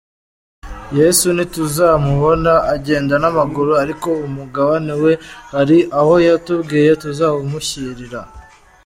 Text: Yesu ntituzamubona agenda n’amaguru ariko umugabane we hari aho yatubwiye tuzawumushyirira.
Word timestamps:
Yesu 0.99 1.27
ntituzamubona 1.35 2.53
agenda 2.75 3.13
n’amaguru 3.19 3.71
ariko 3.83 4.09
umugabane 4.27 4.93
we 5.03 5.13
hari 5.55 5.77
aho 5.99 6.13
yatubwiye 6.27 6.91
tuzawumushyirira. 7.01 8.19